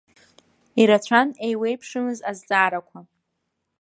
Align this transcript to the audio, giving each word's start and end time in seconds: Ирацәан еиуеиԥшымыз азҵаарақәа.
Ирацәан 0.81 1.29
еиуеиԥшымыз 1.45 2.19
азҵаарақәа. 2.29 2.99